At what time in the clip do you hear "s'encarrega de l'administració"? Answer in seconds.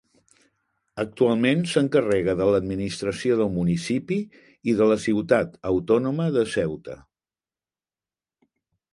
1.73-3.37